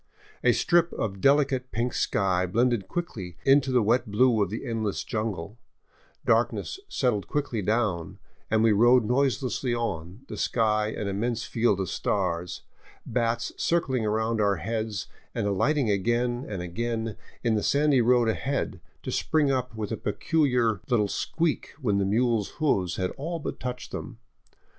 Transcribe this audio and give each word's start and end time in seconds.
A 0.43 0.51
strip 0.51 0.91
of 0.93 1.21
delicate 1.21 1.71
pink 1.71 1.93
sky 1.93 2.47
blended 2.47 2.87
quickly 2.87 3.37
into 3.45 3.71
the 3.71 3.83
wet 3.83 4.09
blue 4.09 4.41
of 4.41 4.49
the 4.49 4.65
endless 4.65 5.03
jungle, 5.03 5.59
darkness 6.25 6.79
settled 6.89 7.27
quickly 7.27 7.61
down, 7.61 8.17
and 8.49 8.63
we 8.63 8.71
rode 8.71 9.05
noiselessly 9.05 9.75
on, 9.75 10.21
the 10.27 10.37
sky 10.37 10.87
an 10.87 11.07
immense 11.07 11.43
field 11.43 11.79
of 11.79 11.87
stars, 11.87 12.63
bats 13.05 13.51
circling 13.57 14.03
around 14.03 14.41
our 14.41 14.55
heads 14.55 15.05
and 15.35 15.45
alighting 15.45 15.91
again 15.91 16.47
and 16.49 16.63
again 16.63 17.15
in 17.43 17.53
the 17.53 17.61
sandy 17.61 18.01
road 18.01 18.27
ahead, 18.27 18.81
to 19.03 19.11
spring 19.11 19.51
up 19.51 19.75
with 19.75 19.91
a 19.91 19.97
peculiar 19.97 20.81
little 20.89 21.07
squeak 21.07 21.75
when 21.79 21.99
the 21.99 22.05
mule's 22.05 22.49
hoofs 22.57 22.95
had 22.95 23.11
all 23.17 23.37
but 23.37 23.59
touched 23.59 23.91
them. 23.91 24.17